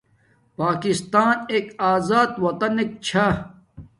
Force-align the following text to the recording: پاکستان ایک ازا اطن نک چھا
پاکستان 0.57 1.35
ایک 1.51 1.67
ازا 1.89 2.21
اطن 2.45 2.71
نک 2.75 2.89
چھا 3.05 3.25